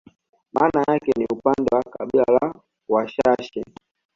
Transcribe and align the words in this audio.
Maana 0.53 0.83
yake 0.87 1.11
ni 1.17 1.25
upande 1.31 1.75
wa 1.75 1.83
kabila 1.91 2.23
la 2.25 2.53
Washashi 2.89 3.63